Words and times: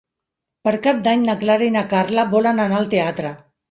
Per 0.67 0.73
Cap 0.87 1.03
d'Any 1.09 1.27
na 1.29 1.37
Clara 1.45 1.69
i 1.69 1.77
na 1.79 1.87
Carla 1.95 2.27
volen 2.37 2.67
anar 2.69 2.85
al 2.85 2.95
teatre. 2.99 3.41